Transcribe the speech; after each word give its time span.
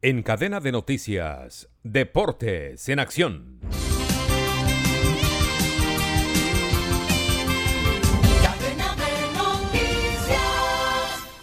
En 0.00 0.22
cadena 0.22 0.60
de 0.60 0.70
noticias, 0.70 1.68
Deportes 1.82 2.88
en 2.88 3.00
Acción. 3.00 3.58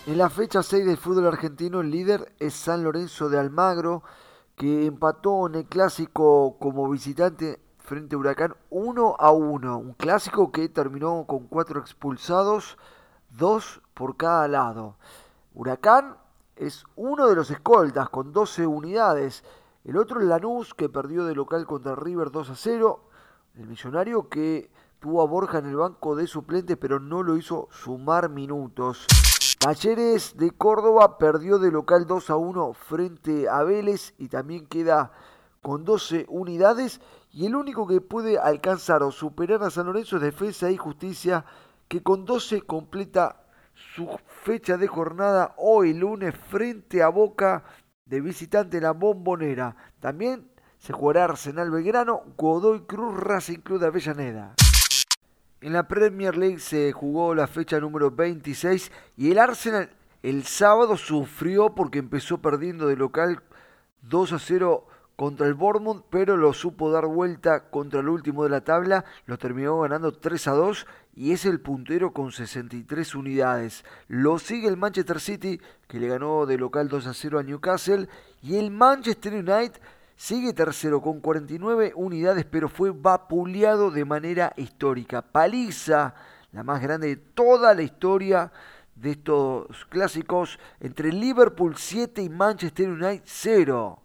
En 0.07 0.17
la 0.17 0.29
fecha 0.29 0.63
6 0.63 0.85
del 0.85 0.95
fútbol 0.95 1.27
argentino, 1.27 1.81
el 1.81 1.91
líder 1.91 2.33
es 2.39 2.53
San 2.53 2.85
Lorenzo 2.85 3.27
de 3.27 3.37
Almagro, 3.37 4.03
que 4.55 4.85
empató 4.85 5.47
en 5.47 5.55
el 5.55 5.65
clásico 5.65 6.55
como 6.57 6.89
visitante 6.89 7.59
frente 7.79 8.15
a 8.15 8.19
Huracán 8.19 8.55
1 8.69 9.17
a 9.19 9.31
1. 9.31 9.77
Un 9.77 9.93
clásico 9.95 10.53
que 10.53 10.69
terminó 10.69 11.25
con 11.27 11.47
cuatro 11.47 11.81
expulsados, 11.81 12.77
dos 13.31 13.81
por 13.93 14.15
cada 14.15 14.47
lado. 14.47 14.95
Huracán 15.53 16.15
es 16.55 16.85
uno 16.95 17.27
de 17.27 17.35
los 17.35 17.51
escoltas 17.51 18.09
con 18.09 18.31
12 18.31 18.65
unidades. 18.65 19.43
El 19.83 19.97
otro 19.97 20.19
es 20.19 20.27
Lanús 20.27 20.73
que 20.73 20.89
perdió 20.89 21.25
de 21.25 21.35
local 21.35 21.65
contra 21.65 21.95
River 21.95 22.31
2 22.31 22.49
a 22.49 22.55
0. 22.55 22.99
El 23.55 23.67
millonario 23.67 24.29
que 24.29 24.71
tuvo 24.99 25.21
a 25.21 25.25
Borja 25.25 25.59
en 25.59 25.67
el 25.67 25.75
banco 25.75 26.15
de 26.15 26.27
suplentes 26.27 26.77
pero 26.77 26.99
no 26.99 27.23
lo 27.23 27.37
hizo 27.37 27.67
sumar 27.71 28.29
minutos. 28.29 29.05
Talleres 29.59 30.37
de 30.37 30.51
Córdoba 30.51 31.17
perdió 31.17 31.59
de 31.59 31.71
local 31.71 32.05
2 32.07 32.29
a 32.29 32.35
1 32.35 32.73
frente 32.73 33.49
a 33.49 33.63
Vélez 33.63 34.13
y 34.17 34.29
también 34.29 34.67
queda 34.67 35.11
con 35.61 35.83
12 35.83 36.25
unidades. 36.29 37.01
Y 37.31 37.47
el 37.47 37.55
único 37.55 37.85
que 37.87 37.99
puede 37.99 38.37
alcanzar 38.37 39.03
o 39.03 39.11
superar 39.11 39.63
a 39.63 39.69
San 39.69 39.87
Lorenzo 39.87 40.17
es 40.17 40.21
Defensa 40.21 40.71
y 40.71 40.77
Justicia 40.77 41.45
que 41.87 42.01
con 42.01 42.25
12 42.25 42.61
completa 42.61 43.44
su 43.75 44.09
fecha 44.43 44.77
de 44.77 44.87
jornada 44.87 45.53
hoy 45.57 45.93
lunes 45.93 46.33
frente 46.35 47.03
a 47.03 47.09
Boca 47.09 47.63
de 48.05 48.21
visitante 48.21 48.81
la 48.81 48.91
Bombonera. 48.91 49.75
También 49.99 50.49
se 50.79 50.93
jugará 50.93 51.25
Arsenal 51.25 51.69
Belgrano, 51.69 52.23
Godoy 52.37 52.81
Cruz, 52.81 53.17
Racing 53.19 53.59
Club 53.59 53.79
de 53.79 53.87
Avellaneda. 53.87 54.55
En 55.61 55.73
la 55.73 55.87
Premier 55.87 56.37
League 56.37 56.59
se 56.59 56.91
jugó 56.91 57.33
la 57.33 57.47
fecha 57.47 57.79
número 57.79 58.11
26 58.11 58.91
y 59.17 59.31
el 59.31 59.39
Arsenal 59.39 59.89
el 60.21 60.43
sábado 60.43 60.97
sufrió 60.97 61.75
porque 61.75 61.99
empezó 61.99 62.39
perdiendo 62.39 62.87
de 62.87 62.95
local 62.95 63.43
2 64.01 64.33
a 64.33 64.39
0 64.39 64.87
contra 65.15 65.47
el 65.47 65.53
Bournemouth, 65.53 66.03
pero 66.09 66.35
lo 66.37 66.53
supo 66.53 66.91
dar 66.91 67.05
vuelta 67.05 67.69
contra 67.69 68.01
el 68.01 68.09
último 68.09 68.43
de 68.43 68.49
la 68.49 68.61
tabla, 68.61 69.05
lo 69.25 69.37
terminó 69.37 69.79
ganando 69.79 70.11
3 70.11 70.47
a 70.47 70.51
2 70.51 70.87
y 71.15 71.31
es 71.31 71.45
el 71.45 71.61
puntero 71.61 72.11
con 72.11 72.31
63 72.31 73.15
unidades. 73.15 73.85
Lo 74.07 74.37
sigue 74.39 74.67
el 74.67 74.77
Manchester 74.77 75.19
City, 75.19 75.61
que 75.87 75.99
le 75.99 76.07
ganó 76.07 76.45
de 76.45 76.57
local 76.57 76.89
2 76.89 77.07
a 77.07 77.13
0 77.13 77.39
a 77.39 77.43
Newcastle, 77.43 78.09
y 78.41 78.57
el 78.57 78.71
Manchester 78.71 79.33
United 79.33 79.79
sigue 80.17 80.53
tercero 80.53 81.01
con 81.01 81.21
49 81.21 81.93
unidades, 81.95 82.45
pero 82.45 82.67
fue 82.67 82.91
vapuleado 82.91 83.91
de 83.91 84.05
manera 84.05 84.53
histórica. 84.57 85.21
Paliza, 85.21 86.15
la 86.51 86.63
más 86.63 86.81
grande 86.81 87.07
de 87.07 87.15
toda 87.15 87.73
la 87.73 87.81
historia 87.81 88.51
de 88.95 89.11
estos 89.11 89.85
clásicos, 89.85 90.59
entre 90.79 91.11
Liverpool 91.11 91.75
7 91.77 92.21
y 92.21 92.29
Manchester 92.29 92.89
United 92.89 93.23
0. 93.25 94.04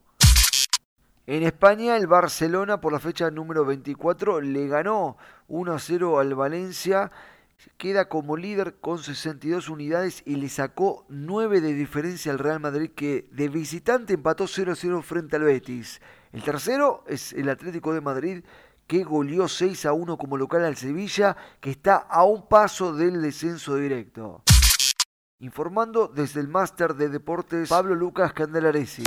En 1.26 1.42
España, 1.42 1.96
el 1.96 2.06
Barcelona 2.06 2.80
por 2.80 2.92
la 2.92 2.98
fecha 2.98 3.30
número 3.30 3.64
24 3.64 4.40
le 4.40 4.66
ganó 4.68 5.16
1 5.48 5.72
a 5.72 5.78
0 5.78 6.18
al 6.18 6.34
Valencia. 6.34 7.12
Queda 7.76 8.08
como 8.08 8.38
líder 8.38 8.76
con 8.80 8.98
62 8.98 9.68
unidades 9.68 10.22
y 10.24 10.36
le 10.36 10.48
sacó 10.48 11.04
9 11.10 11.60
de 11.60 11.74
diferencia 11.74 12.32
al 12.32 12.38
Real 12.38 12.58
Madrid 12.58 12.92
que 12.96 13.28
de 13.32 13.48
visitante 13.48 14.14
empató 14.14 14.46
0 14.46 14.72
a 14.72 14.74
0 14.74 15.02
frente 15.02 15.36
al 15.36 15.44
Betis. 15.44 16.00
El 16.32 16.42
tercero 16.42 17.04
es 17.06 17.34
el 17.34 17.50
Atlético 17.50 17.92
de 17.92 18.00
Madrid 18.00 18.44
que 18.86 19.04
goleó 19.04 19.46
6 19.46 19.86
a 19.86 19.92
1 19.92 20.16
como 20.16 20.38
local 20.38 20.64
al 20.64 20.76
Sevilla 20.76 21.36
que 21.60 21.70
está 21.70 21.96
a 21.96 22.24
un 22.24 22.48
paso 22.48 22.94
del 22.94 23.20
descenso 23.20 23.76
directo. 23.76 24.42
Informando 25.38 26.08
desde 26.08 26.40
el 26.40 26.48
Máster 26.48 26.94
de 26.94 27.10
Deportes 27.10 27.68
Pablo 27.68 27.94
Lucas 27.94 28.32
Candelaresi. 28.32 29.04